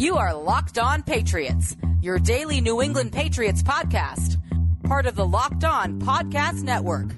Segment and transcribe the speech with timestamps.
[0.00, 4.40] You are Locked On Patriots, your daily New England Patriots podcast,
[4.82, 7.10] part of the Locked On Podcast Network.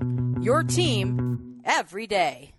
[0.44, 2.50] Your team every day.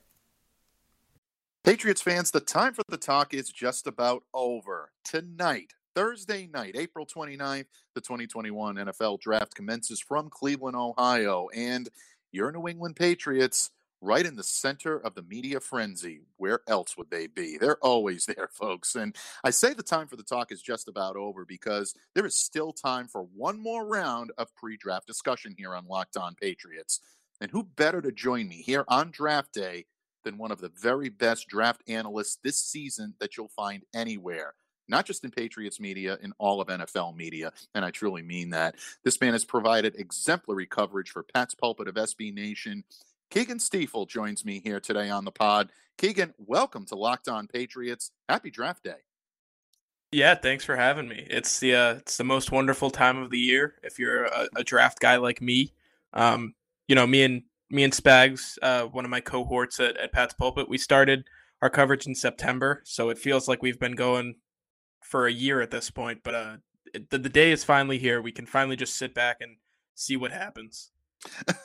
[1.65, 4.91] Patriots fans, the time for the talk is just about over.
[5.05, 11.49] Tonight, Thursday night, April 29th, the 2021 NFL Draft commences from Cleveland, Ohio.
[11.55, 11.89] And
[12.31, 16.21] your New England Patriots, right in the center of the media frenzy.
[16.37, 17.59] Where else would they be?
[17.59, 18.95] They're always there, folks.
[18.95, 22.37] And I say the time for the talk is just about over because there is
[22.37, 27.01] still time for one more round of pre draft discussion here on Locked On Patriots.
[27.41, 29.87] And who better to join me here on draft day
[30.29, 34.55] than one of the very best draft analysts this season that you'll find anywhere.
[34.91, 37.53] Not just in Patriots media, in all of NFL media.
[37.75, 38.75] And I truly mean that.
[39.05, 42.85] This man has provided exemplary coverage for Pat's Pulpit of SB Nation
[43.31, 45.71] Keagan Stiefel joins me here today on the pod.
[45.99, 48.11] Keagan, welcome to Locked On Patriots.
[48.29, 49.03] Happy draft day.
[50.13, 51.27] Yeah, thanks for having me.
[51.29, 54.65] It's the uh, it's the most wonderful time of the year if you're a, a
[54.65, 55.75] draft guy like me.
[56.15, 56.55] Um,
[56.87, 60.35] you know, me and me and Spags, uh, one of my cohorts at, at Pat's
[60.35, 61.25] Pulpit, we started
[61.61, 64.37] our coverage in September, so it feels like we've been going
[65.03, 66.21] for a year at this point.
[66.23, 66.57] But uh,
[66.95, 68.23] it, the, the day is finally here.
[68.23, 69.57] We can finally just sit back and
[69.95, 70.91] see what happens.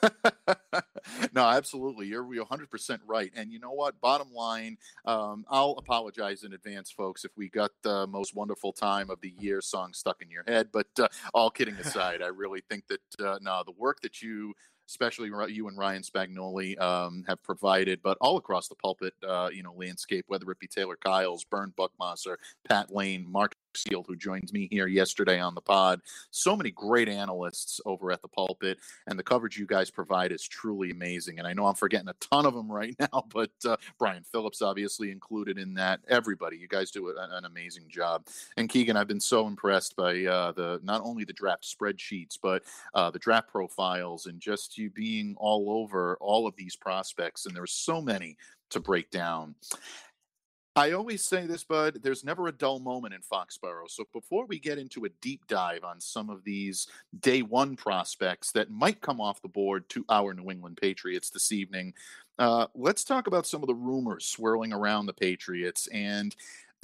[1.32, 2.06] no, absolutely.
[2.06, 3.30] You're 100% right.
[3.36, 4.00] And you know what?
[4.00, 9.10] Bottom line, um, I'll apologize in advance, folks, if we got the most wonderful time
[9.10, 10.68] of the year song stuck in your head.
[10.72, 14.54] But uh, all kidding aside, I really think that, uh, no, the work that you
[14.88, 19.62] especially you and Ryan Spagnoli um, have provided, but all across the pulpit, uh, you
[19.62, 22.36] know, landscape, whether it be Taylor Kyles, Bernd Buchmasser,
[22.68, 26.00] Pat Lane, Mark Seald, who joins me here yesterday on the pod.
[26.30, 30.46] So many great analysts over at the pulpit, and the coverage you guys provide is
[30.46, 31.38] truly amazing.
[31.38, 34.62] And I know I'm forgetting a ton of them right now, but uh, Brian Phillips
[34.62, 36.00] obviously included in that.
[36.08, 38.26] Everybody, you guys do an amazing job.
[38.56, 42.62] And Keagan, I've been so impressed by uh, the not only the draft spreadsheets, but
[42.94, 47.46] uh, the draft profiles, and just you being all over all of these prospects.
[47.46, 48.36] And there's so many
[48.70, 49.54] to break down.
[50.76, 53.88] I always say this, Bud, there's never a dull moment in Foxborough.
[53.88, 56.88] So before we get into a deep dive on some of these
[57.20, 61.52] day one prospects that might come off the board to our New England Patriots this
[61.52, 61.94] evening,
[62.40, 65.86] uh, let's talk about some of the rumors swirling around the Patriots.
[65.92, 66.34] And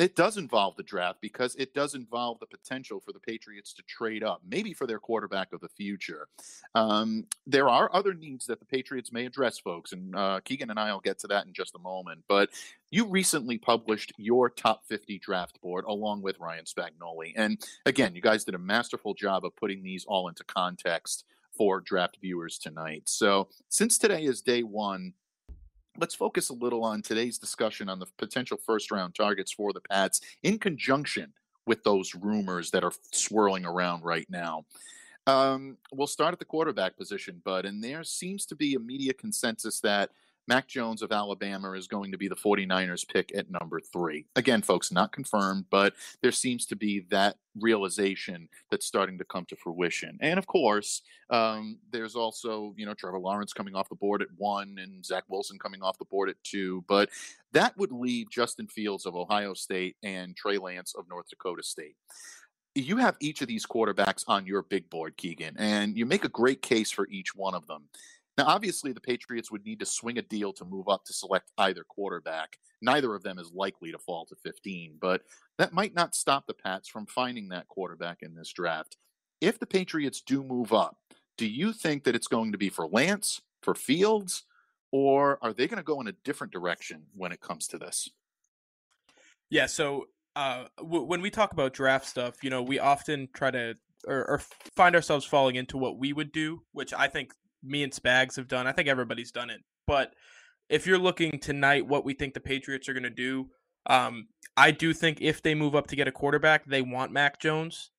[0.01, 3.83] it does involve the draft because it does involve the potential for the Patriots to
[3.83, 6.27] trade up, maybe for their quarterback of the future.
[6.75, 10.79] Um, there are other needs that the Patriots may address, folks, and uh, Keagan and
[10.79, 12.23] I will get to that in just a moment.
[12.29, 12.49] But
[12.91, 17.35] you recently published your top 50 draft board along with Ryan Spagnoli.
[17.37, 21.81] And again, you guys did a masterful job of putting these all into context for
[21.81, 23.03] draft viewers tonight.
[23.05, 25.13] So, since today is day one,
[26.01, 29.81] let's focus a little on today's discussion on the potential first round targets for the
[29.81, 31.33] Pats in conjunction
[31.67, 34.65] with those rumors that are swirling around right now.
[35.27, 39.13] Um, we'll start at the quarterback position, Bud, and there seems to be a media
[39.13, 40.11] consensus that
[40.51, 44.27] Mac Jones of Alabama is going to be the 49ers pick at number three.
[44.35, 49.45] Again, folks, not confirmed, but there seems to be that realization that's starting to come
[49.45, 50.19] to fruition.
[50.21, 54.29] And of course, um, there's also, you know, Trevor Lawrence coming off the board at
[54.39, 56.85] one and Zach Wilson coming off the board at two.
[56.89, 57.11] But
[57.53, 61.95] that would leave Justin Fields of Ohio State and Trey Lance of North Dakota State
[62.77, 66.29] you have each of these quarterbacks on your big board, Keagan, and you make a
[66.29, 67.89] great case for each one of them.
[68.41, 71.53] Now, obviously, the Patriots would need to swing a deal to move up to select
[71.59, 72.57] either quarterback.
[72.81, 75.25] Neither of them is likely to fall to 15, but
[75.59, 78.97] that might not stop the Pats from finding that quarterback in this draft.
[79.43, 80.97] If the Patriots do move up,
[81.37, 84.45] do you think that it's going to be for Lance, for Fields,
[84.91, 88.09] or are they going to go in a different direction when it comes to this?
[89.51, 93.51] Yeah, so uh, w- when we talk about draft stuff, you know, we often try
[93.51, 93.75] to
[94.07, 94.41] or, or,
[94.75, 98.49] find ourselves falling into what we would do, which I think me and Spags have
[98.49, 98.67] done.
[98.67, 99.61] I think everybody's done it.
[99.87, 100.15] But
[100.69, 103.49] if you're looking tonight, what we think the Patriots are going to do,
[103.87, 107.41] um, I do think if they move up to get a quarterback, they want Mac
[107.41, 107.91] Jones.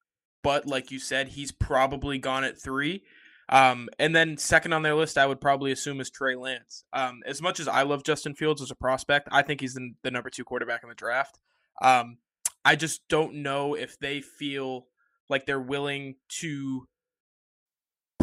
[0.44, 3.04] But like you said, he's probably gone at three.
[3.50, 6.86] Um, and then second on their list, I would probably assume is Trey Lance.
[6.94, 9.92] Um, as much as I love Justin Fields as a prospect, I think he's the,
[10.04, 11.40] the number two quarterback in the draft.
[11.82, 12.18] Um,
[12.64, 14.86] I just don't know if they feel
[15.30, 16.88] like they're willing to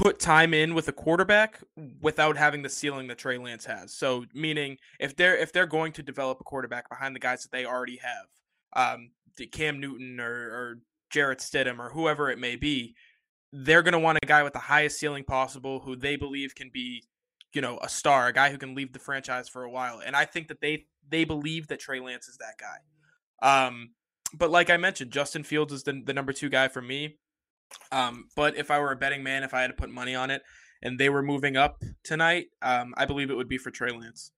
[0.09, 1.61] put time in with a quarterback
[2.00, 3.93] without having the ceiling that Trey Lance has.
[3.93, 7.53] So meaning if they're if they're going to develop a quarterback behind the guys that
[7.53, 8.27] they already have,
[8.73, 9.11] um,
[9.53, 10.79] Cam Newton or, or
[11.11, 12.95] Jarrett Stidham or whoever it may be,
[13.53, 16.71] they're going to want a guy with the highest ceiling possible who they believe can
[16.73, 17.05] be,
[17.53, 20.00] you know, a star, a guy who can leave the franchise for a while.
[20.05, 23.67] And I think that they they believe that Trey Lance is that guy.
[23.67, 23.91] Um,
[24.33, 27.19] but like I mentioned, Justin Fields is the, the number two guy for me.
[27.91, 30.31] Um, but if I were a betting man, if I had to put money on
[30.31, 30.43] it,
[30.83, 34.33] and they were moving up tonight, um, I believe it would be for Trey Lance.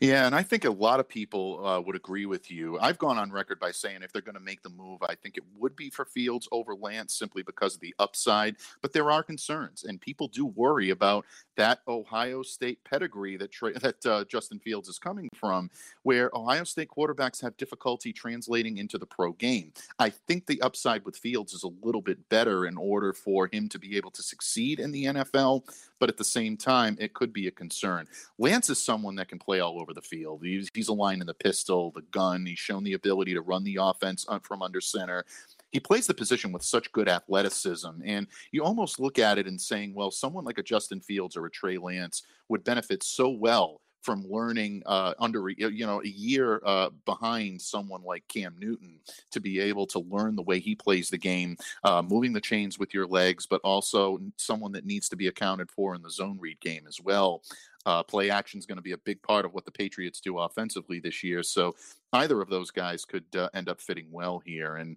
[0.00, 2.78] Yeah, and I think a lot of people uh, would agree with you.
[2.80, 5.36] I've gone on record by saying if they're going to make the move, I think
[5.36, 8.56] it would be for Fields over Lance simply because of the upside.
[8.82, 13.50] But there are concerns, and people do worry about that Ohio State pedigree that
[13.82, 15.70] that uh, Justin Fields is coming from,
[16.02, 19.72] where Ohio State quarterbacks have difficulty translating into the pro game.
[19.98, 23.68] I think the upside with Fields is a little bit better in order for him
[23.68, 25.64] to be able to succeed in the NFL,
[26.00, 28.08] but at the same time, it could be a concern.
[28.38, 30.40] Lance is someone that can play all over the field.
[30.42, 32.46] He's, he's aligned in the pistol, the gun.
[32.46, 35.24] He's shown the ability to run the offense uh, from under center.
[35.70, 37.90] he plays the position with such good athleticism.
[38.04, 41.46] And you almost look at it and saying, well, someone like a Justin Fields or
[41.46, 46.60] a Trey Lance would benefit so well from learning uh, under you know a year
[46.64, 48.98] uh, behind someone like Cam Newton
[49.30, 52.78] to be able to learn the way he plays the game, uh, moving the chains
[52.78, 56.38] with your legs, but also someone that needs to be accounted for in the zone
[56.40, 57.42] read game as well.
[57.86, 60.38] Uh, play action is going to be a big part of what the Patriots do
[60.38, 61.42] offensively this year.
[61.42, 61.74] So
[62.12, 64.76] either of those guys could uh, end up fitting well here.
[64.76, 64.96] And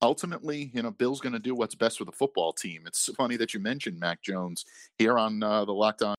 [0.00, 2.84] ultimately, you know, Bill's going to do what's best for the football team.
[2.86, 4.64] It's funny that you mentioned Mac Jones
[4.98, 6.14] here on uh, the Locked On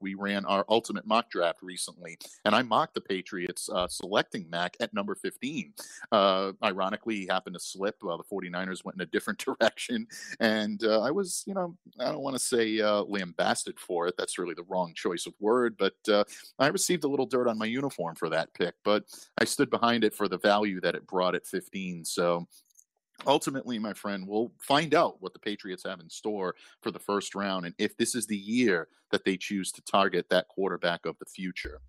[0.00, 4.76] we ran our ultimate mock draft recently, and I mocked the Patriots uh, selecting Mac
[4.80, 5.72] at number 15.
[6.10, 7.96] Uh, ironically, he happened to slip.
[8.02, 10.06] Uh, the 49ers went in a different direction,
[10.40, 14.14] and uh, I was, you know, I don't want to say uh, lambasted for it.
[14.18, 16.24] That's really the wrong choice of word, but uh,
[16.58, 19.04] I received a little dirt on my uniform for that pick, but
[19.38, 22.04] I stood behind it for the value that it brought at 15.
[22.04, 22.46] So
[23.26, 27.34] ultimately, my friend, we'll find out what the Patriots have in store for the first
[27.34, 31.18] round and if this is the year that they choose to target that quarterback of
[31.18, 31.80] the future.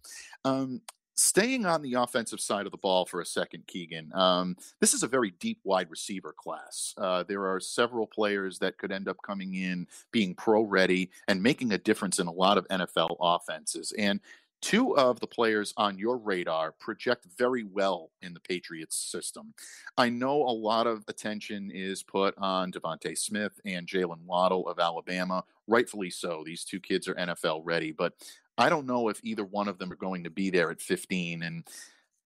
[0.45, 0.81] Um,
[1.15, 5.03] staying on the offensive side of the ball for a second, Keagan, um, this is
[5.03, 6.93] a very deep wide receiver class.
[6.97, 11.43] Uh, there are several players that could end up coming in, being pro ready, and
[11.43, 13.93] making a difference in a lot of NFL offenses.
[13.97, 14.21] And
[14.61, 19.53] Two of the players on your radar project very well in the Patriots system.
[19.97, 24.79] I know a lot of attention is put on DeVonta Smith and Jaylen Waddle of
[24.79, 26.43] Alabama, rightfully so.
[26.45, 28.13] These two kids are NFL ready, but
[28.57, 31.43] I don't know if either one of them are going to be there at 15.
[31.43, 31.63] And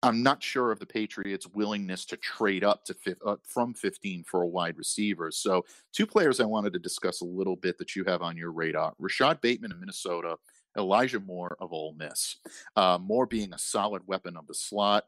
[0.03, 2.95] I'm not sure of the Patriots' willingness to trade up to
[3.25, 5.31] uh, from 15 for a wide receiver.
[5.33, 8.53] So, two players I wanted to discuss a little bit that you have on your
[8.53, 10.37] radar: Rashod Bateman of Minnesota
[10.79, 12.37] Elijah Moore of Ole Miss.
[12.77, 15.05] Uh, Moore being a solid weapon of the slot.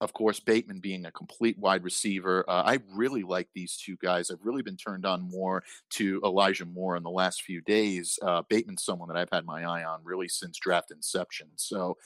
[0.00, 2.44] Of course, Bateman being a complete wide receiver.
[2.48, 4.30] Uh, I really like these two guys.
[4.30, 8.18] I've really been turned on more to Elijah Moore in the last few days.
[8.20, 11.48] Uh, Bateman's someone that I've had my eye on really since draft inception.
[11.56, 11.96] So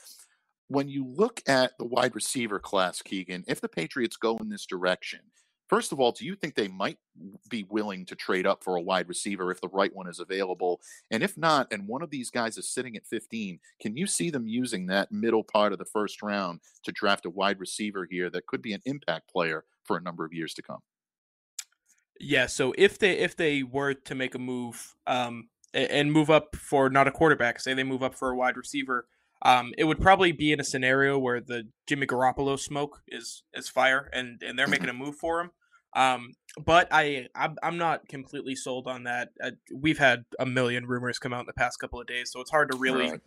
[0.69, 4.67] when you look at the wide receiver class, Keagan, if the Patriots go in this
[4.67, 5.19] direction,
[5.69, 6.97] First of all, do you think they might
[7.47, 10.81] be willing to trade up for a wide receiver if the right one is available?
[11.11, 14.31] And if not, and one of these guys is sitting at 15, can you see
[14.31, 18.31] them using that middle part of the first round to draft a wide receiver here
[18.31, 20.79] that could be an impact player for a number of years to come?
[22.19, 26.55] Yeah, so if they if they were to make a move um, and move up
[26.55, 29.07] for not a quarterback, say they move up for a wide receiver,
[29.43, 33.69] um, it would probably be in a scenario where the Jimmy Garoppolo smoke is is
[33.69, 35.51] fire, and and they're making a move for him.
[35.95, 39.29] Um, but I I'm, not completely sold on that.
[39.43, 42.41] Uh, we've had a million rumors come out in the past couple of days, so
[42.41, 43.21] it's hard to really right.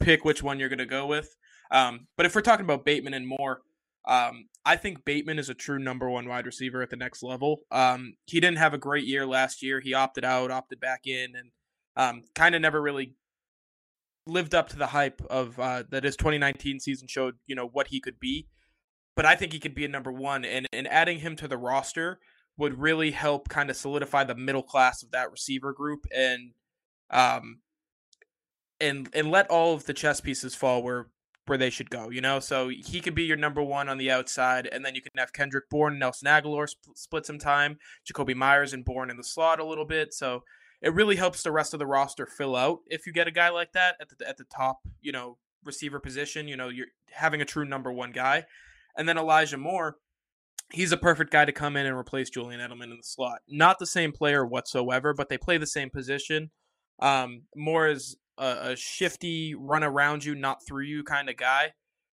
[0.00, 1.36] pick which one you're going to go with.
[1.70, 3.62] Um, but if we're talking about Bateman and Moore,
[4.06, 7.62] um, I think Bateman is a true number one wide receiver at the next level.
[7.70, 9.80] Um, he didn't have a great year last year.
[9.80, 11.50] He opted out, opted back in, and
[11.96, 13.14] um, kind of never really
[14.26, 17.36] lived up to the hype of uh, that his 2019 season showed.
[17.46, 18.48] You know what he could be
[19.14, 21.58] but I think he could be a number one, and and adding him to the
[21.58, 22.20] roster
[22.56, 26.52] would really help kind of solidify the middle class of that receiver group, and
[27.10, 27.60] um,
[28.80, 31.08] and and let all of the chess pieces fall where
[31.46, 32.10] where they should go.
[32.10, 35.02] You know, so he could be your number one on the outside, and then you
[35.02, 39.16] can have Kendrick Bourne Nelson Agholor sp- split some time, Jakobi Meyers and Bourne in
[39.16, 40.14] the slot a little bit.
[40.14, 40.44] So
[40.80, 43.50] it really helps the rest of the roster fill out if you get a guy
[43.50, 46.48] like that at the at the top, you know, receiver position.
[46.48, 48.44] You know, you're having a true number one guy.
[48.96, 49.96] And then Elijah Moore,
[50.72, 53.40] he's a perfect guy to come in and replace Julian Edelman in the slot.
[53.48, 56.50] Not the same player whatsoever, but they play the same position.
[57.00, 61.72] Um, Moore is a, a, shifty, run around you, not through you kind of guy.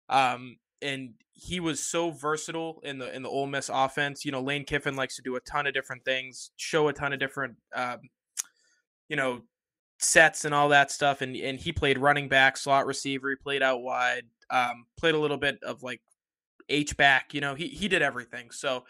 [0.09, 4.25] Um, and he was so versatile in the in the Ole Miss offense.
[4.25, 7.13] You know, Lane Kiffin likes to do a ton of different things, show a ton
[7.13, 7.99] of different, um,
[9.07, 9.41] you know,
[9.99, 11.21] sets and all that stuff.
[11.21, 13.29] And and he played running back, slot receiver.
[13.29, 14.23] He played out wide.
[14.49, 16.01] Um, played a little bit of like
[16.69, 17.33] H back.
[17.33, 18.51] You know, he he did everything.
[18.51, 18.83] So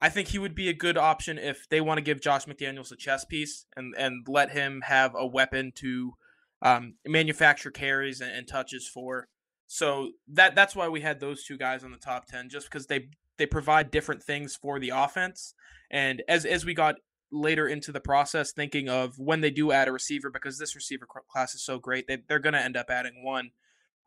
[0.00, 2.92] I think he would be a good option if they want to give Josh McDaniels
[2.92, 6.14] a chess piece and and let him have a weapon to
[6.62, 9.28] um, manufacture carries and, and, touches for.
[9.66, 12.86] So that that's why we had those two guys on the top ten, just because
[12.86, 15.54] they they provide different things for the offense.
[15.90, 16.96] And as as we got
[17.32, 21.06] later into the process, thinking of when they do add a receiver, because this receiver
[21.06, 23.50] class is so great, they they're going to end up adding one.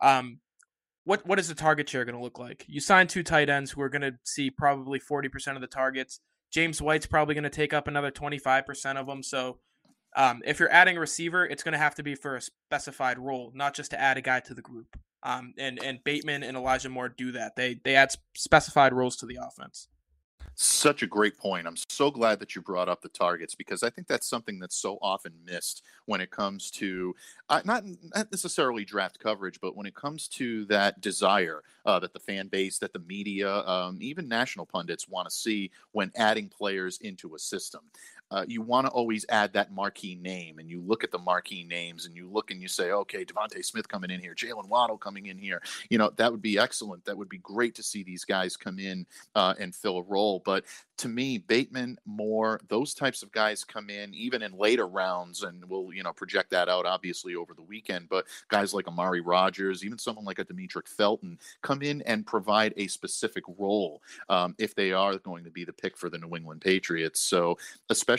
[0.01, 0.39] Um,
[1.05, 2.65] what what is the target share going to look like?
[2.67, 6.19] You sign two tight ends who are going to see probably 40% of the targets.
[6.51, 9.23] James White's probably going to take up another 25% of them.
[9.23, 9.57] So
[10.15, 13.17] um, if you're adding a receiver, it's going to have to be for a specified
[13.17, 14.97] role, not just to add a guy to the group.
[15.23, 17.55] Um, and and Bateman and Elijah Moore do that.
[17.55, 19.87] They they add specified roles to the offense.
[20.55, 21.65] Such a great point.
[21.65, 24.75] I'm so glad that you brought up the targets because I think that's something that's
[24.75, 27.15] so often missed when it comes to
[27.49, 27.83] uh, not,
[28.15, 32.47] not necessarily draft coverage, but when it comes to that desire uh, that the fan
[32.47, 37.33] base, that the media, um, even national pundits want to see when adding players into
[37.33, 37.81] a system
[38.33, 41.63] uh, you want to always add that marquee name, and you look at the marquee
[41.63, 44.97] names, and you look and you say, okay, DeVonta Smith coming in here, Jaylen Waddle
[44.97, 45.61] coming in here.
[45.89, 47.05] You know that would be excellent.
[47.05, 50.41] That would be great to see these guys come in uh, and fill a role.
[50.43, 50.65] But
[50.97, 55.63] to me, Bateman, Moore, those types of guys come in even in later rounds, and
[55.69, 58.09] we'll you know project that out obviously over the weekend.
[58.09, 62.73] But guys like Amari Rogers, even someone like a Demetric Felton, come in and provide
[62.77, 66.35] a specific role um, if they are going to be the pick for the New
[66.35, 67.19] England Patriots.
[67.19, 67.57] So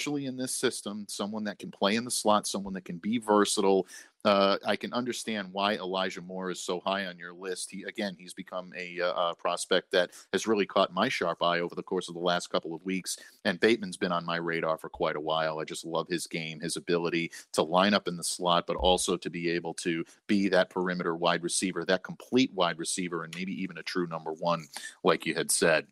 [0.04, 3.16] especially in this system, someone that can play in the slot, someone that can be
[3.16, 3.86] versatile,
[4.26, 7.70] uh, I can understand why Elijah Moore is so high on your list.
[7.70, 11.74] He again, he's become a, uh, prospect that has really caught my sharp eye over
[11.74, 13.16] the course of the last couple of weeks.
[13.46, 15.58] And Bateman's been on my radar for quite a while.
[15.58, 19.16] I just love his game, his ability to line up in the slot, but also
[19.16, 23.52] to be able to be that perimeter wide receiver, that complete wide receiver, and maybe
[23.62, 24.66] even a true number one,
[25.02, 25.86] like you had said.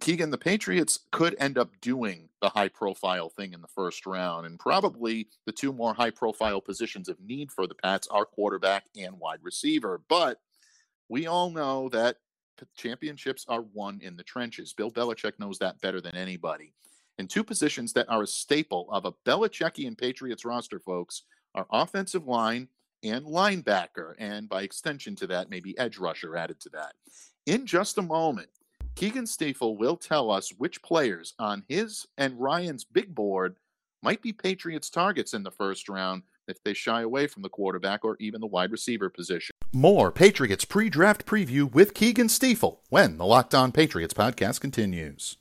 [0.00, 4.46] Keagan, the Patriots could end up doing the high profile thing in the first round.
[4.46, 8.86] And probably the two more high profile positions of need for the Pats are quarterback
[8.96, 10.00] and wide receiver.
[10.08, 10.40] But
[11.08, 12.16] we all know that
[12.76, 14.72] championships are won in the trenches.
[14.72, 16.72] Bill Belichick knows that better than anybody.
[17.18, 22.26] And two positions that are a staple of a Belichickian Patriots roster, folks, are offensive
[22.26, 22.68] line
[23.02, 24.14] and linebacker.
[24.18, 26.94] And by extension to that, maybe edge rusher added to that.
[27.46, 28.48] In just a moment,
[28.96, 33.56] Keagan Stiefel will tell us which players on his and Ryan's big board
[34.02, 38.04] might be Patriots targets in the first round if they shy away from the quarterback
[38.04, 39.54] or even the wide receiver position.
[39.72, 45.36] More Patriots pre draft preview with Keagan Stiefel when the Locked On Patriots podcast continues.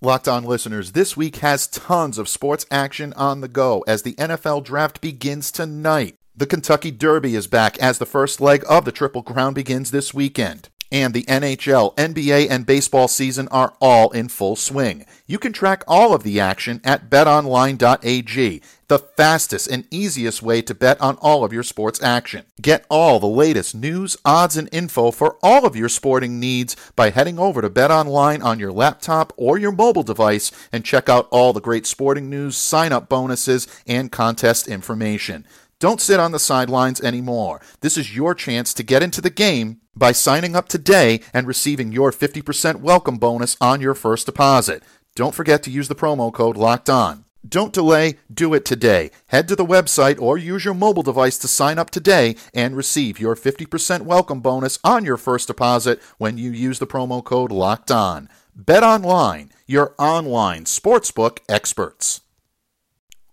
[0.00, 4.14] Locked On listeners, this week has tons of sports action on the go as the
[4.14, 6.16] NFL draft begins tonight.
[6.34, 10.14] The Kentucky Derby is back as the first leg of the Triple Crown begins this
[10.14, 15.06] weekend and the NHL, NBA, and baseball season are all in full swing.
[15.26, 20.74] You can track all of the action at betonline.ag, the fastest and easiest way to
[20.74, 22.44] bet on all of your sports action.
[22.60, 27.08] Get all the latest news, odds, and info for all of your sporting needs by
[27.08, 31.54] heading over to BetOnline on your laptop or your mobile device and check out all
[31.54, 35.46] the great sporting news, sign up bonuses, and contest information.
[35.82, 37.60] Don't sit on the sidelines anymore.
[37.80, 41.92] This is your chance to get into the game by signing up today and receiving
[41.92, 44.82] your 50% welcome bonus on your first deposit.
[45.14, 47.24] Don't forget to use the promo code LOCKED ON.
[47.46, 49.10] Don't delay, do it today.
[49.26, 53.18] Head to the website or use your mobile device to sign up today and receive
[53.18, 57.90] your 50% welcome bonus on your first deposit when you use the promo code LOCKED
[57.90, 58.28] ON.
[58.54, 62.20] Bet online, your online sportsbook experts.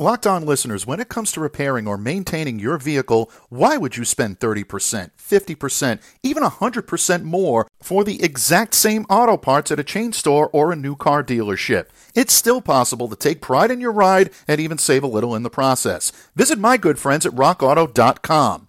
[0.01, 4.05] Locked on listeners, when it comes to repairing or maintaining your vehicle, why would you
[4.05, 10.13] spend 30%, 50%, even 100% more for the exact same auto parts at a chain
[10.13, 11.87] store or a new car dealership?
[12.15, 15.43] It's still possible to take pride in your ride and even save a little in
[15.43, 16.13] the process.
[16.33, 18.68] Visit my good friends at rockauto.com.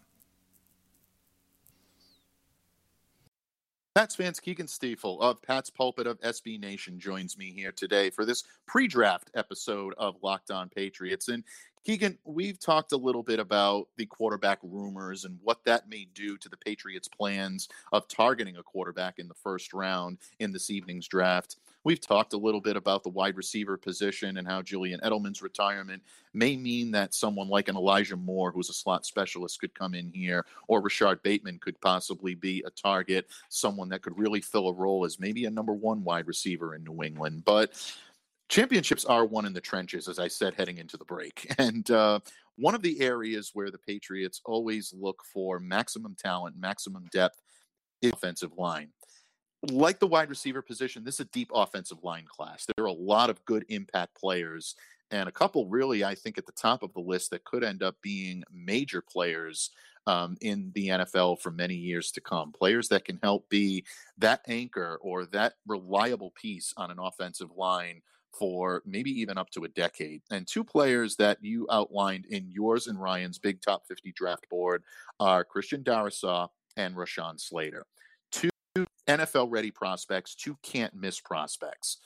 [3.93, 8.23] Pats fans, Keagan Stiefel of Pat's Pulpit of SB Nation joins me here today for
[8.23, 11.27] this pre draft episode of Locked On Patriots.
[11.27, 11.43] And
[11.85, 16.37] Keagan, we've talked a little bit about the quarterback rumors and what that may do
[16.37, 21.09] to the Patriots' plans of targeting a quarterback in the first round in this evening's
[21.09, 21.57] draft.
[21.83, 26.03] We've talked a little bit about the wide receiver position and how Julian Edelman's retirement
[26.33, 30.11] may mean that someone like an Elijah Moore, who's a slot specialist, could come in
[30.13, 34.73] here, or Rashod Bateman could possibly be a target, someone that could really fill a
[34.73, 37.43] role as maybe a number one wide receiver in New England.
[37.45, 37.83] But
[38.47, 41.51] championships are won in the trenches, as I said heading into the break.
[41.57, 42.19] And uh,
[42.57, 47.41] one of the areas where the Patriots always look for maximum talent, maximum depth,
[48.01, 48.89] is offensive line.
[49.69, 52.65] Like the wide receiver position, this is a deep offensive line class.
[52.75, 54.75] There are a lot of good impact players,
[55.11, 57.83] and a couple really, I think, at the top of the list that could end
[57.83, 59.69] up being major players
[60.07, 62.51] um, in the NFL for many years to come.
[62.51, 63.85] Players that can help be
[64.17, 69.65] that anchor or that reliable piece on an offensive line for maybe even up to
[69.65, 70.21] a decade.
[70.31, 74.83] And two players that you outlined in yours and Ryan's big top 50 draft board
[75.19, 76.47] are Christian Darrisaw
[76.77, 77.85] and Rashawn Slater.
[79.19, 81.97] NFL ready prospects, two can't miss prospects.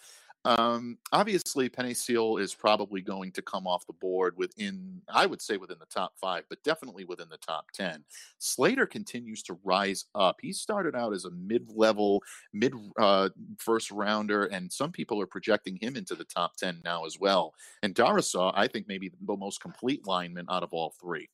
[0.46, 5.42] Um, obviously, Penei Sewell is probably going to come off the board within, I would
[5.42, 8.04] say, within the top five, but definitely within the top 10.
[8.38, 10.38] Slater continues to rise up.
[10.40, 12.22] He started out as a mid level,
[12.54, 17.06] mid uh, first rounder, and some people are projecting him into the top 10 now
[17.06, 17.56] as well.
[17.82, 21.28] And Darrisaw, I think, maybe the most complete lineman out of all three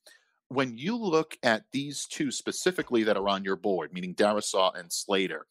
[0.52, 4.92] when you look at these two specifically that are on your board, meaning Darrisaw and
[4.92, 5.46] Slater,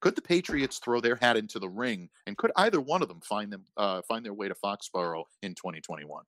[0.00, 3.20] could the Patriots throw their hat into the ring, and could either one of them
[3.20, 6.24] find them uh, find their way to Foxborough in 2021?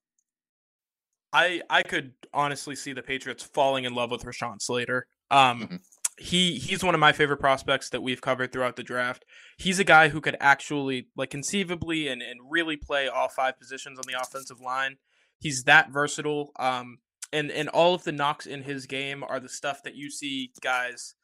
[1.33, 5.07] I I could honestly see the Patriots falling in love with Rashawn Slater.
[5.31, 5.77] Um, mm-hmm.
[6.19, 9.25] He he's one of my favorite prospects that we've covered throughout the draft.
[9.57, 13.99] He's a guy who could actually, like, conceivably and, and really play all five positions
[13.99, 14.97] on the offensive line.
[15.39, 16.53] He's that versatile.
[16.59, 16.99] Um,
[17.33, 20.51] and and all of the knocks in his game are the stuff that you see
[20.61, 21.15] guys,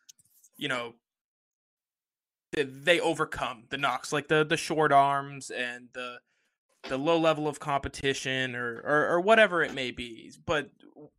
[0.57, 0.95] you know,
[2.53, 6.19] they overcome the knocks like the the short arms and the
[6.88, 10.33] the low level of competition or, or, or whatever it may be.
[10.45, 10.71] But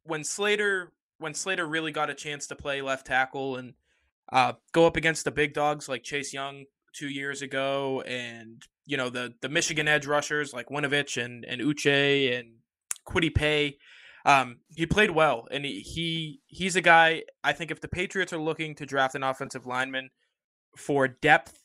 [0.04, 3.74] when Slater when Slater really got a chance to play left tackle and
[4.32, 8.98] uh, go up against the big dogs like Chase Young two years ago, and you
[8.98, 12.56] know the the Michigan edge rushers like Winovich and and Uche and
[13.08, 13.78] Kwity Paye.
[14.28, 17.24] Um, he played well, and he, he he's a guy.
[17.46, 20.10] I think if the Patriots are looking to draft an offensive lineman,
[20.76, 21.64] for depth,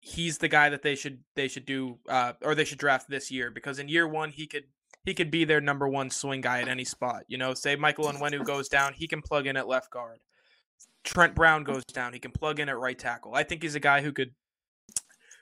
[0.00, 3.30] he's the guy that they should they should do uh, or they should draft this
[3.30, 4.64] year because in year one he could
[5.04, 7.22] he could be their number one swing guy at any spot.
[7.28, 10.18] You know, say Michael Onwenu goes down, he can plug in at left guard.
[11.04, 13.34] Trent Brown goes down, he can plug in at right tackle.
[13.34, 14.32] I think he's a guy who could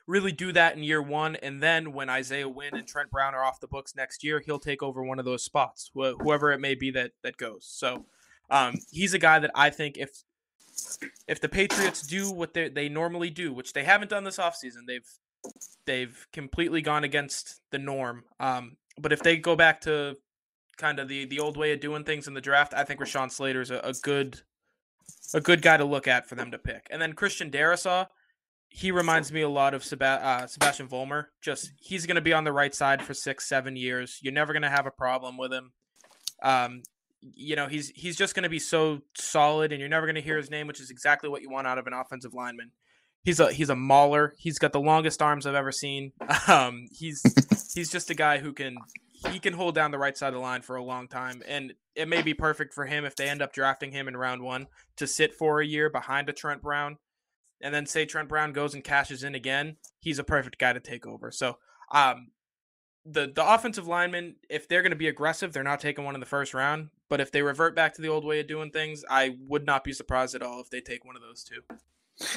[0.09, 3.43] really do that in year one, and then when Isaiah Wynn and Trent Brown are
[3.43, 6.59] off the books next year, he'll take over one of those spots, wh- whoever it
[6.59, 7.65] may be that that goes.
[7.65, 8.05] So.
[8.51, 10.23] Um, he's a guy that I think if
[11.27, 14.87] if the Patriots do what they they normally do, which they haven't done this offseason,
[14.87, 15.07] they've
[15.85, 18.23] they've completely gone against the norm.
[18.39, 20.17] Um, but if they go back to
[20.77, 23.31] kind of the the old way of doing things in the draft, I think Rashawn
[23.31, 24.41] Slater is a, a good
[25.33, 26.87] a good guy to look at for them to pick.
[26.89, 28.07] And then Christian Darrisaw,
[28.69, 31.25] he reminds me a lot of Seb- uh, Sebastian Vollmer.
[31.41, 34.19] Just he's going to be on the right side for six, seven years.
[34.21, 35.71] You're never going to have a problem with him.
[36.41, 36.83] Um,
[37.21, 40.21] you know he's he's just going to be so solid and you're never going to
[40.21, 42.71] hear his name which is exactly what you want out of an offensive lineman
[43.23, 46.11] he's a he's a mauler he's got the longest arms i've ever seen
[46.47, 47.21] um he's
[47.73, 48.77] he's just a guy who can
[49.31, 51.73] he can hold down the right side of the line for a long time and
[51.95, 54.67] it may be perfect for him if they end up drafting him in round one
[54.95, 56.97] to sit for a year behind a trent brown
[57.61, 60.79] and then say trent brown goes and cashes in again he's a perfect guy to
[60.79, 61.57] take over so
[61.91, 62.27] um
[63.05, 66.19] the the offensive linemen, if they're going to be aggressive, they're not taking one in
[66.19, 66.89] the first round.
[67.09, 69.83] But if they revert back to the old way of doing things, I would not
[69.83, 71.61] be surprised at all if they take one of those two.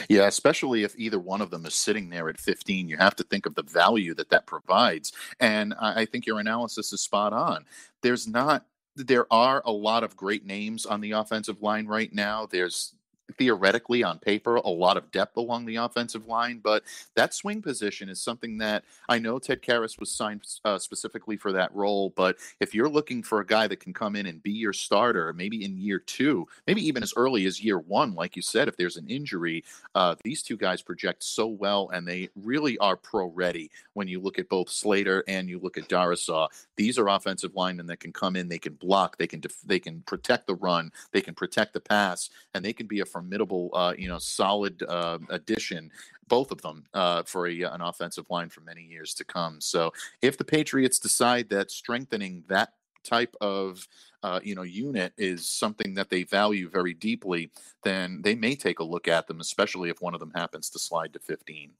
[0.08, 3.24] Yeah, especially if either one of them is sitting there at 15, you have to
[3.24, 5.12] think of the value that that provides.
[5.40, 7.64] And I think your analysis is spot on.
[8.02, 12.46] There's not there are a lot of great names on the offensive line right now.
[12.46, 12.94] There's
[13.32, 16.82] theoretically on paper a lot of depth along the offensive line, but
[17.14, 21.52] that swing position is something that I know Ted Karras was signed uh, specifically for
[21.52, 22.10] that role.
[22.10, 25.32] But if you're looking for a guy that can come in and be your starter,
[25.32, 28.76] maybe in year two, maybe even as early as year one, like you said, if
[28.76, 29.64] there's an injury,
[29.94, 34.20] uh, these two guys project so well and they really are pro ready when you
[34.20, 36.48] look at both Slater and you look at Darrisaw.
[36.76, 39.78] These are offensive linemen that can come in, they can block, they can def- they
[39.78, 43.70] can protect the run, they can protect the pass, and they can be a formidable,
[43.72, 45.90] uh, you know, solid uh, addition,
[46.28, 49.60] both of them, uh, for a, an offensive line for many years to come.
[49.60, 52.70] So if the Patriots decide that strengthening that
[53.04, 53.86] type of
[54.22, 57.50] uh, you know unit is something that they value very deeply,
[57.82, 60.78] then they may take a look at them, especially if one of them happens to
[60.78, 61.70] slide to 15.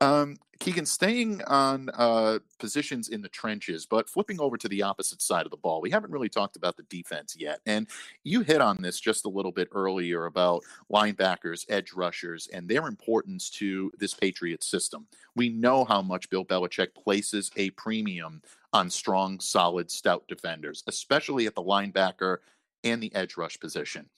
[0.00, 5.20] Um, Keagan, staying on uh, positions in the trenches, but flipping over to the opposite
[5.20, 5.80] side of the ball.
[5.80, 7.58] We haven't really talked about the defense yet.
[7.66, 7.88] And
[8.22, 12.86] you hit on this just a little bit earlier about linebackers, edge rushers, and their
[12.86, 15.06] importance to this Patriots system.
[15.34, 18.40] We know how much Bill Belichick places a premium
[18.72, 22.38] on strong, solid, stout defenders, especially at the linebacker
[22.84, 24.08] and the edge rush position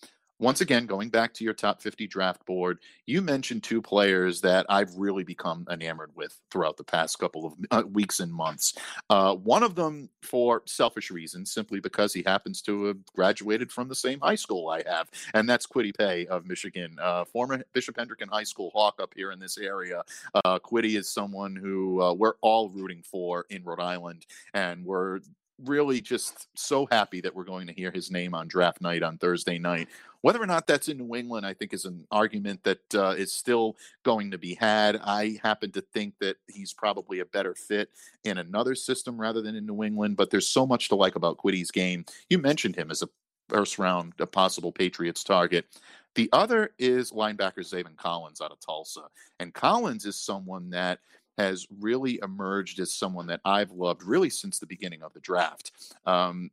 [0.40, 4.66] once again, going back to your top 50 draft board, you mentioned two players that
[4.68, 8.75] I've really become enamored with throughout the past couple of uh, weeks and months.
[9.09, 13.88] Uh, one of them for selfish reasons, simply because he happens to have graduated from
[13.88, 17.97] the same high school I have, and that's Kwity Paye of Michigan, uh, former Bishop
[17.97, 20.03] Hendricken High School Hawk up here in this area.
[20.35, 25.20] Uh, Kwity is someone who uh, we're all rooting for in Rhode Island, and we're
[25.62, 29.18] really just so happy that we're going to hear his name on draft night on
[29.18, 29.88] Thursday night.
[30.25, 33.31] Whether or not that's in New England, I think is an argument that uh, is
[33.31, 34.97] still going to be had.
[35.05, 37.91] I happen to think that he's probably a better fit
[38.25, 41.37] in another system rather than in New England, but there's so much to like about
[41.37, 42.07] Kwity's game.
[42.31, 43.09] You mentioned him as a
[43.51, 45.67] first round, a possible Patriots target.
[46.15, 49.03] The other is linebacker Zaven Collins out of Tulsa.
[49.41, 51.01] And Collins is someone that
[51.37, 55.73] has really emerged as someone that I've loved really since the beginning of the draft.
[56.07, 56.51] Um,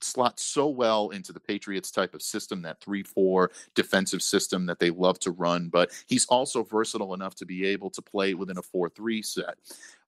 [0.00, 4.78] slots so well into the Patriots type of system, that 3 4 defensive system that
[4.78, 8.58] they love to run, but he's also versatile enough to be able to play within
[8.58, 9.56] a 4 3 set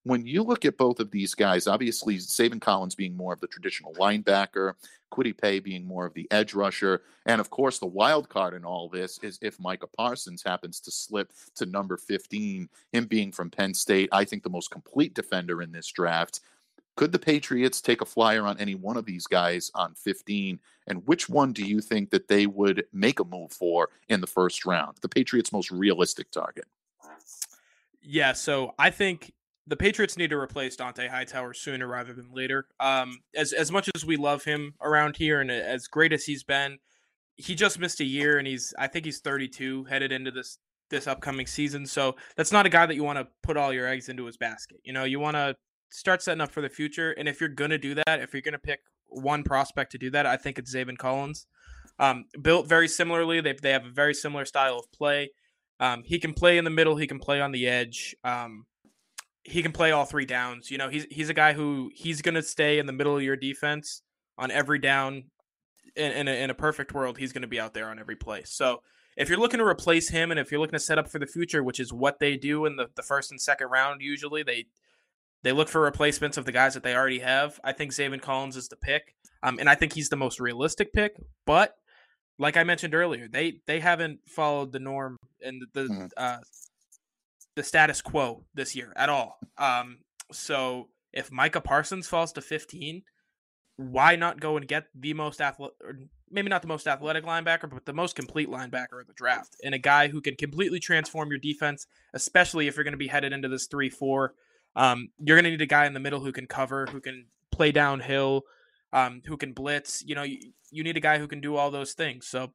[0.05, 3.47] when you look at both of these guys, obviously Zaven Collins being more of the
[3.47, 4.75] traditional linebacker,
[5.13, 8.65] Kwity Paye being more of the edge rusher, and of course the wild card in
[8.65, 13.51] all this is if Micah Parsons happens to slip to number 15, him being from
[13.51, 16.41] Penn State, I think the most complete defender in this draft.
[16.97, 20.61] Could the Patriots take a flyer on any one of these guys on 15?
[20.87, 24.27] And which one do you think that they would make a move for in the
[24.27, 24.99] first round?
[25.01, 26.65] The Patriots' most realistic target.
[28.03, 29.33] Yeah, so I think
[29.67, 32.67] the Patriots need to replace Dont'a Hightower sooner rather than later.
[32.81, 36.43] Um, as as much as we love him around here and as great as he's
[36.43, 36.79] been,
[37.37, 40.59] he just missed a year and he's I think he's 32 headed into this
[40.91, 41.87] this upcoming season.
[41.87, 44.37] So that's not a guy that you want to put all your eggs into his
[44.37, 44.81] basket.
[44.85, 45.57] You know, you want to
[45.93, 47.13] start setting up for the future.
[47.13, 50.27] And if you're gonna do that, if you're gonna pick one prospect to do that,
[50.27, 51.47] I think it's Zaven Collins.
[51.99, 55.31] Um, built very similarly, they they have a very similar style of play.
[55.79, 56.97] Um, he can play in the middle.
[56.97, 58.15] He can play on the edge.
[58.25, 58.67] Um,
[59.43, 60.71] he can play all three downs.
[60.71, 63.23] You know, he's he's a guy who he's going to stay in the middle of
[63.23, 64.03] your defense
[64.39, 65.25] on every down.
[65.95, 68.17] In, in a, in a perfect world, he's going to be out there on every
[68.17, 68.45] play.
[68.47, 68.83] So
[69.15, 71.27] if you're looking to replace him, and if you're looking to set up for the
[71.27, 74.67] future, which is what they do in the, the first and second round, usually they
[75.43, 77.59] they look for replacements of the guys that they already have.
[77.65, 80.93] I think Zaven Collins is the pick, um, and I think he's the most realistic
[80.93, 81.17] pick.
[81.47, 81.77] But
[82.39, 86.07] like I mentioned earlier, they they haven't followed the norm and the, mm-hmm.
[86.17, 86.39] uh,
[87.57, 89.39] the status quo this year at all.
[89.59, 89.99] Um,
[90.31, 93.03] so if Micah Parsons falls to 15,
[93.77, 95.77] why not go and get the most athletic,
[96.31, 99.75] maybe not the most athletic linebacker, but the most complete linebacker of the draft, and
[99.75, 103.33] a guy who can completely transform your defense, especially if you're going to be headed
[103.33, 104.35] into this three-four.
[104.75, 107.27] Um, you're going to need a guy in the middle who can cover, who can
[107.51, 108.43] play downhill,
[108.93, 110.03] um, who can blitz.
[110.05, 112.27] You know, you, you, need a guy who can do all those things.
[112.27, 112.53] So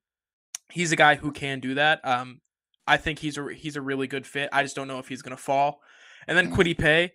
[0.71, 2.05] he's a guy who can do that.
[2.05, 2.41] Um,
[2.87, 4.49] I think he's a he's a really good fit.
[4.53, 5.81] I just don't know if he's gonna fall.
[6.27, 7.13] And then Kwity Paye,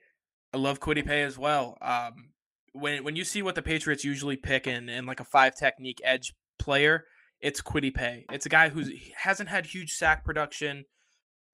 [0.53, 1.79] I love Kwity Paye as well.
[1.81, 2.33] Um,
[2.73, 6.01] when when you see what the Patriots usually pick in in like a five technique
[6.05, 7.07] edge player,
[7.41, 8.27] it's Kwity Paye.
[8.31, 8.85] It's a guy who
[9.17, 10.85] hasn't had huge sack production,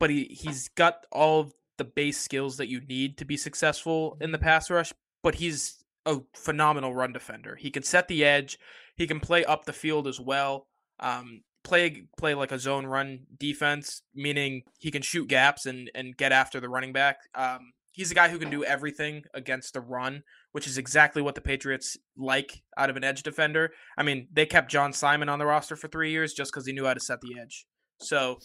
[0.01, 4.33] but he he's got all the base skills that you need to be successful in
[4.33, 4.93] the pass rush.
[5.23, 7.57] But he's a phenomenal run defender.
[7.57, 8.59] He can set the edge.
[8.97, 10.67] He can play up the field as well.
[11.01, 16.17] Um, play play like a zone run defense, meaning he can shoot gaps and and
[16.17, 17.19] get after the running back.
[17.35, 21.35] Um, he's a guy who can do everything against the run, which is exactly what
[21.35, 23.73] the Patriots like out of an edge defender.
[23.97, 26.73] I mean, they kept John Simon on the roster for three years just because he
[26.73, 27.67] knew how to set the edge.
[28.01, 28.39] So.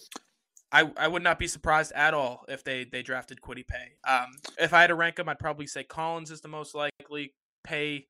[0.74, 3.94] I, I would not be surprised at all if they, they drafted Kwity Paye.
[4.06, 7.36] Um, if I had to rank them, I'd probably say Collins is the most likely,
[7.64, 8.08] Paye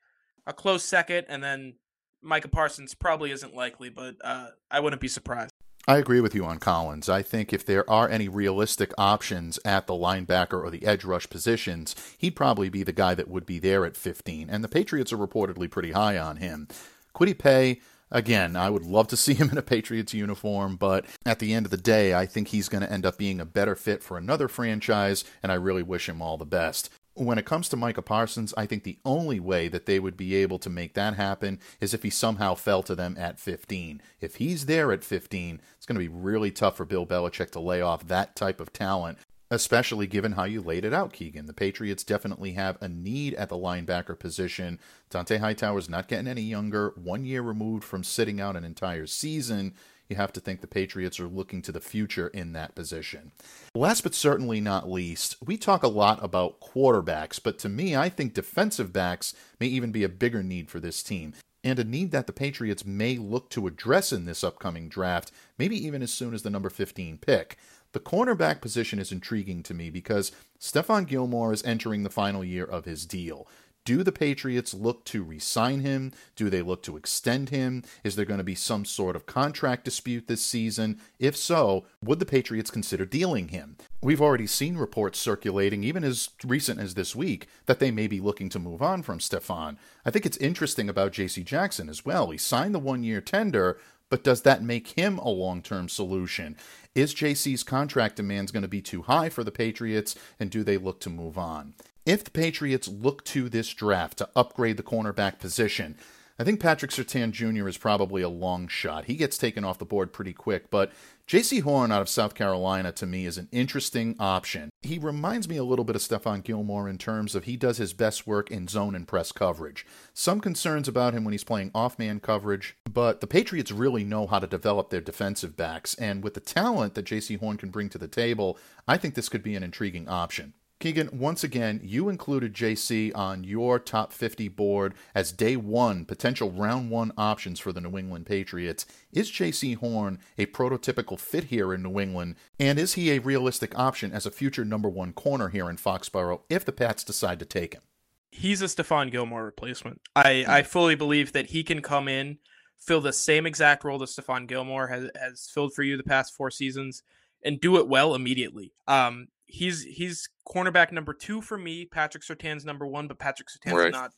[0.47, 1.75] a close second, and then
[2.21, 5.51] Micah Parsons probably isn't likely, but uh, I wouldn't be surprised.
[5.85, 7.09] I agree with you on Collins.
[7.09, 11.29] I think if there are any realistic options at the linebacker or the edge rush
[11.29, 14.49] positions, he'd probably be the guy that would be there at 15.
[14.49, 16.69] And the Patriots are reportedly pretty high on him.
[17.13, 17.81] Kwity Paye,
[18.13, 21.65] again, I would love to see him in a Patriots uniform, but at the end
[21.65, 24.17] of the day, I think he's going to end up being a better fit for
[24.17, 26.89] another franchise, and I really wish him all the best.
[27.15, 30.33] When it comes to Micah Parsons, I think the only way that they would be
[30.35, 34.01] able to make that happen is if he somehow fell to them at 15.
[34.19, 37.59] If he's there at 15, it's going to be really tough for Bill Belichick to
[37.59, 39.19] lay off that type of talent
[39.53, 41.47] especially given how you laid it out, Keagan.
[41.47, 44.79] The Patriots definitely have a need at the linebacker position.
[45.11, 49.73] Dont'a Hightower's not getting any younger, one year removed from sitting out an entire season.
[50.09, 53.31] You have to think the Patriots are looking to the future in that position.
[53.73, 58.09] Last but certainly not least, we talk a lot about quarterbacks, but to me, I
[58.09, 61.33] think defensive backs may even be a bigger need for this team
[61.63, 65.77] and a need that the Patriots may look to address in this upcoming draft, maybe
[65.83, 67.57] even as soon as the number 15 pick.
[67.93, 72.65] The cornerback position is intriguing to me because Stephon Gilmore is entering the final year
[72.65, 73.47] of his deal.
[73.85, 76.13] Do the Patriots look to re sign him?
[76.37, 77.83] Do they look to extend him?
[78.03, 81.01] Is there going to be some sort of contract dispute this season?
[81.19, 83.75] If so, would the Patriots consider dealing him?
[84.01, 88.21] We've already seen reports circulating, even as recent as this week, that they may be
[88.21, 89.75] looking to move on from Stephon.
[90.05, 91.43] I think it's interesting about J.C.
[91.43, 92.31] Jackson as well.
[92.31, 93.77] He signed the one year tender,
[94.09, 96.55] but does that make him a long term solution?
[96.95, 100.77] Is JC's contract demands going to be too high for the Patriots, and do they
[100.77, 101.73] look to move on?
[102.05, 105.97] If the Patriots look to this draft to upgrade the cornerback position,
[106.39, 107.67] I think Patrick Surtain Jr.
[107.67, 109.05] is probably a long shot.
[109.05, 110.91] He gets taken off the board pretty quick, but
[111.27, 114.71] Jaycee Horn out of South Carolina to me is an interesting option.
[114.81, 117.93] He reminds me a little bit of Stephon Gilmore in terms of he does his
[117.93, 119.85] best work in zone and press coverage.
[120.15, 124.25] Some concerns about him when he's playing off man coverage, but the Patriots really know
[124.25, 127.89] how to develop their defensive backs, and with the talent that Jaycee Horn can bring
[127.89, 128.57] to the table,
[128.87, 130.53] I think this could be an intriguing option.
[130.83, 136.51] Keagan, once again, you included Jaycee on your top 50 board as day one potential
[136.51, 138.85] round one options for the New England Patriots.
[139.13, 142.35] Is Jaycee Horn a prototypical fit here in New England?
[142.59, 146.41] And is he a realistic option as a future number one corner here in Foxborough
[146.49, 147.83] if the Pats decide to take him?
[148.29, 150.01] He's a Stephon Gilmore replacement.
[150.17, 152.39] I, I fully believe that he can come in,
[152.77, 156.35] fill the same exact role that Stephon Gilmore has, has filled for you the past
[156.35, 157.03] four seasons,
[157.41, 158.73] and do it well immediately.
[158.85, 161.85] Um, he's he's cornerback number two for me.
[161.85, 163.91] Patrick Surtain's number one, but Patrick Surtain's right.
[163.91, 164.11] not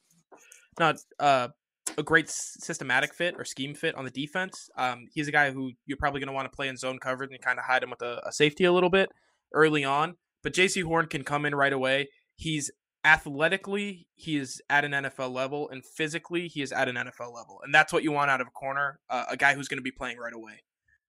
[0.80, 1.50] not uh,
[1.98, 4.70] a great systematic fit or scheme fit on the defense.
[4.78, 7.32] Um, he's a guy who you're probably going to want to play in zone coverage
[7.32, 9.10] and kind of hide him with a, a safety a little bit
[9.54, 10.16] early on.
[10.42, 12.08] But Jaycee Horn can come in right away.
[12.36, 12.72] He's
[13.04, 17.60] athletically he is at an NFL level, and physically he is at an NFL level,
[17.64, 19.84] and that's what you want out of a corner, uh, a guy who's going to
[19.84, 20.64] be playing right away.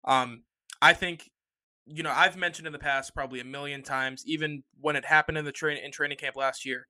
[0.05, 0.43] Um,
[0.81, 1.29] I think
[1.91, 5.37] you know, I've mentioned in the past probably a million times, even when it happened
[5.37, 6.87] in the train in training camp last year.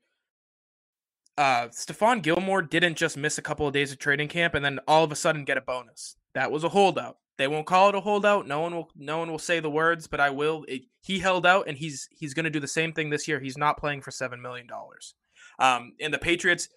[1.38, 4.80] Uh, Stephon Gilmore didn't just miss a couple of days of training camp and then
[4.88, 6.18] all of a sudden get a bonus.
[6.34, 7.18] That was a holdout.
[7.38, 8.46] They won't call it a holdout.
[8.46, 8.90] No one will.
[8.98, 10.66] No one will say the words, but I will.
[10.68, 13.40] It, he held out, and he's he's going to do the same thing this year.
[13.40, 15.16] He's not playing for seven million dollars.
[15.58, 16.68] Um, and the Patriots,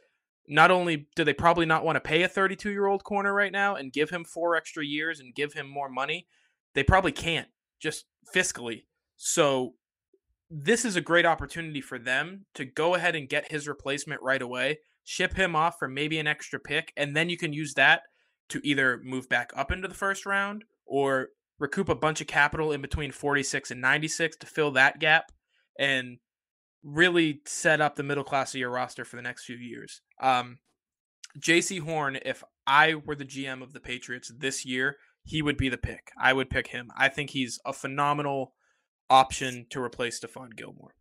[0.46, 3.50] not only do they probably not want to pay a 32 year old corner right
[3.50, 6.28] now and give him four extra years and give him more money,
[6.74, 7.48] they probably can't
[7.82, 8.04] just
[8.34, 8.84] fiscally.
[9.16, 9.74] So
[10.48, 14.40] this is a great opportunity for them to go ahead and get his replacement right
[14.40, 18.02] away, ship him off for maybe an extra pick, and then you can use that
[18.50, 21.28] to either move back up into the first round or
[21.58, 25.32] recoup a bunch of capital in between 46 and 96 to fill that gap
[25.78, 26.18] and
[26.82, 30.02] really set up the middle class of your roster for the next few years.
[30.20, 30.58] Um,
[31.38, 35.68] Jaycee Horn, if I were the GM of the Patriots this year, he would be
[35.68, 36.10] the pick.
[36.20, 36.90] I would pick him.
[36.96, 38.54] I think he's a phenomenal
[39.08, 40.94] option to replace Stephon Gilmore.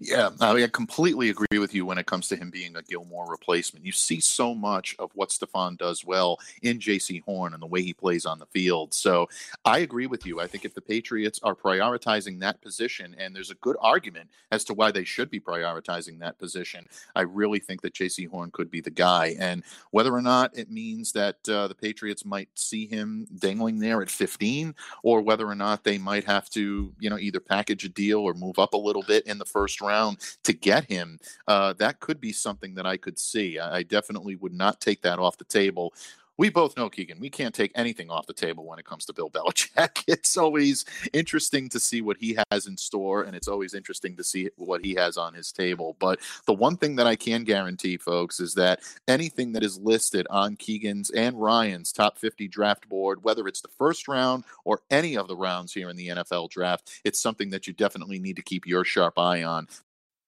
[0.00, 3.84] Yeah, I completely agree with you when it comes to him being a Gilmore replacement.
[3.84, 7.82] You see so much of what Stephon does well in Jaycee Horn and the way
[7.82, 8.94] he plays on the field.
[8.94, 9.28] So
[9.64, 10.40] I agree with you.
[10.40, 14.64] I think if the Patriots are prioritizing that position, and there's a good argument as
[14.64, 18.70] to why they should be prioritizing that position, I really think that Jaycee Horn could
[18.70, 19.36] be the guy.
[19.38, 24.02] And whether or not it means that uh, the Patriots might see him dangling there
[24.02, 27.88] at 15, or whether or not they might have to, you know, either package a
[27.88, 31.18] deal or move up a little bit in the first first round to get him,
[31.46, 33.58] uh, that could be something that I could see.
[33.58, 35.92] I, I definitely would not take that off the table
[36.38, 37.18] we both know Keagan.
[37.18, 40.04] We can't take anything off the table when it comes to Bill Belichick.
[40.06, 44.24] It's always interesting to see what he has in store, and it's always interesting to
[44.24, 45.96] see what he has on his table.
[45.98, 50.26] But the one thing that I can guarantee, folks, is that anything that is listed
[50.30, 55.16] on Keagan's and Ryan's top 50 draft board, whether it's the first round or any
[55.16, 58.42] of the rounds here in the NFL draft, it's something that you definitely need to
[58.42, 59.66] keep your sharp eye on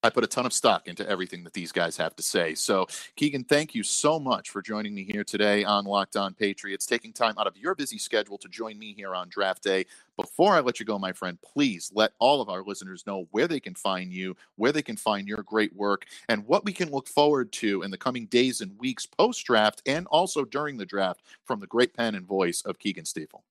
[0.02, 2.54] I put a ton of stock into everything that these guys have to say.
[2.54, 2.86] So,
[3.18, 7.12] Keagan, thank you so much for joining me here today on Locked On Patriots, taking
[7.12, 9.84] time out of your busy schedule to join me here on draft day.
[10.16, 13.46] Before I let you go, my friend, please let all of our listeners know where
[13.46, 16.90] they can find you, where they can find your great work, and what we can
[16.90, 20.86] look forward to in the coming days and weeks post draft and also during the
[20.86, 23.44] draft from the great pen and voice of Keagan Stiefel.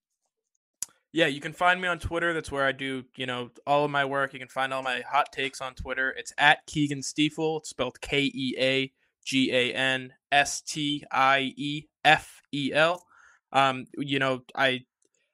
[1.11, 2.33] Yeah, you can find me on Twitter.
[2.33, 4.33] That's where I do, you know, all of my work.
[4.33, 6.13] You can find all my hot takes on Twitter.
[6.15, 7.57] It's at Keagan Stiefel.
[7.57, 8.91] It's spelled K E A
[9.25, 13.03] G A N S T I E F E L.
[13.51, 14.81] Um, you know, I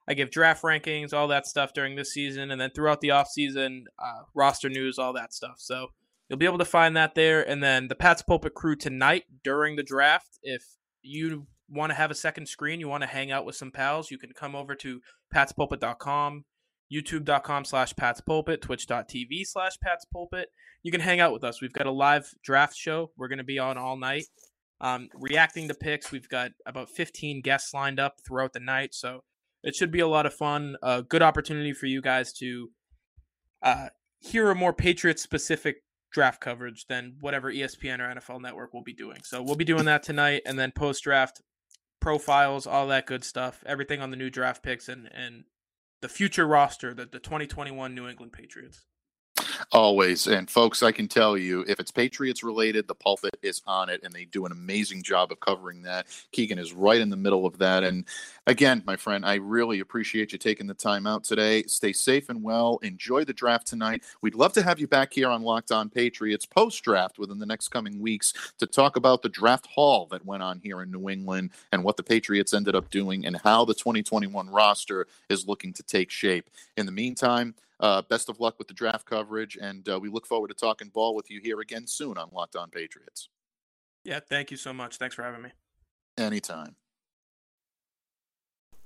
[0.08, 3.28] I give draft rankings, all that stuff during this season, and then throughout the off
[3.28, 5.56] season, uh, roster news, all that stuff.
[5.58, 5.88] So
[6.28, 7.46] you'll be able to find that there.
[7.46, 10.38] And then the Pat's Pulpit crew tonight during the draft.
[10.42, 10.62] If
[11.02, 14.10] you want to have a second screen, you want to hang out with some pals,
[14.10, 15.00] you can come over to
[15.34, 16.44] patspulpit.com,
[16.92, 20.44] youtube.com slash patspulpit, twitch.tv slash patspulpit.
[20.82, 21.60] You can hang out with us.
[21.60, 23.10] We've got a live draft show.
[23.16, 24.24] We're going to be on all night.
[24.80, 26.12] Um, reacting to picks.
[26.12, 28.94] We've got about 15 guests lined up throughout the night.
[28.94, 29.24] So
[29.62, 30.76] it should be a lot of fun.
[30.82, 32.70] A good opportunity for you guys to
[33.62, 33.88] uh,
[34.20, 35.76] hear a more Patriots specific
[36.12, 39.18] draft coverage than whatever ESPN or NFL network will be doing.
[39.24, 41.42] So we'll be doing that tonight and then post draft
[42.06, 45.42] profiles, all that good stuff, everything on the new draft picks and and
[46.02, 48.84] the future roster, the, the 2021 New England Patriots.
[49.72, 50.26] Always.
[50.26, 54.00] And folks, I can tell you, if it's Patriots related, the pulpit is on it,
[54.02, 56.06] and they do an amazing job of covering that.
[56.32, 57.84] Keagan is right in the middle of that.
[57.84, 58.04] And
[58.46, 61.64] again, my friend, I really appreciate you taking the time out today.
[61.64, 62.78] Stay safe and well.
[62.82, 64.02] Enjoy the draft tonight.
[64.22, 67.46] We'd love to have you back here on Locked On Patriots post draft within the
[67.46, 71.08] next coming weeks to talk about the draft haul that went on here in New
[71.08, 75.72] England and what the Patriots ended up doing and how the 2021 roster is looking
[75.72, 76.50] to take shape.
[76.76, 80.26] In the meantime, uh, best of luck with the draft coverage, and uh, we look
[80.26, 83.28] forward to talking ball with you here again soon on Locked On Patriots.
[84.04, 84.98] Yeah, thank you so much.
[84.98, 85.50] Thanks for having me.
[86.16, 86.76] Anytime.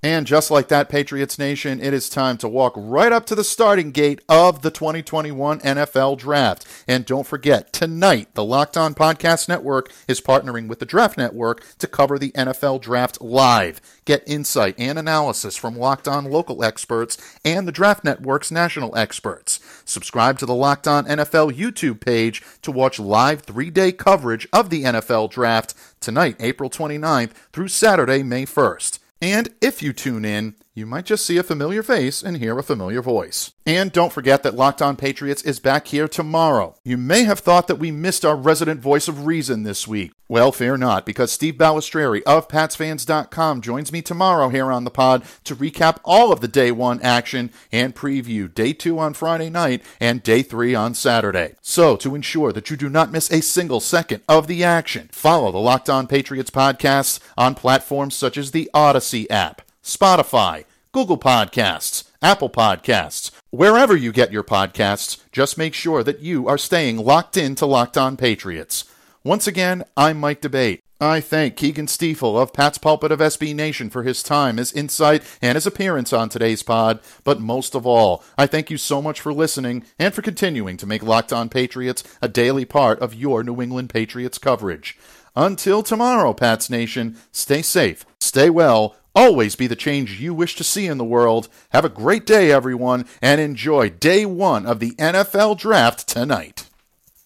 [0.03, 3.45] And just like that, Patriots Nation, it is time to walk right up to the
[3.45, 6.67] starting gate of the 2021 NFL Draft.
[6.89, 11.63] And don't forget, tonight, the Locked On Podcast Network is partnering with the Draft Network
[11.79, 13.83] to cover the NFL Draft live.
[14.07, 19.61] Get insight and analysis from Locked On local experts and the Draft Network's national experts.
[19.85, 24.71] Subscribe to the Locked On NFL YouTube page to watch live three day coverage of
[24.71, 29.00] the NFL Draft tonight, April 29th through Saturday, May 1st.
[29.21, 32.63] And if you tune in, you might just see a familiar face and hear a
[32.63, 33.53] familiar voice.
[33.67, 36.77] And don't forget that Locked On Patriots is back here tomorrow.
[36.85, 40.13] You may have thought that we missed our resident voice of reason this week.
[40.29, 45.25] Well, fear not, because Steve Balestrieri of PatsFans.com joins me tomorrow here on the pod
[45.43, 49.83] to recap all of the day one action and preview day two on Friday night
[49.99, 51.57] and day three on Saturday.
[51.61, 55.51] So, to ensure that you do not miss a single second of the action, follow
[55.51, 62.05] the Locked On Patriots podcast on platforms such as the Audacy app, Spotify, Google Podcasts,
[62.23, 67.37] Apple Podcasts, wherever you get your podcasts, just make sure that you are staying locked
[67.37, 68.85] in to Locked On Patriots.
[69.25, 70.79] Once again, I'm Mike D'Abate.
[71.01, 75.25] I thank Keagan Stiefel of Pat's Pulpit of SB Nation for his time, his insight,
[75.43, 77.01] and his appearance on today's pod.
[77.25, 80.87] But most of all, I thank you so much for listening and for continuing to
[80.87, 84.97] make Locked On Patriots a daily part of your New England Patriots coverage.
[85.37, 90.65] Until tomorrow, Pats Nation, stay safe, stay well, Always be the change you wish to
[90.65, 91.49] see in the world.
[91.71, 96.70] Have a great day, everyone, and enjoy day one of the NFL Draft tonight.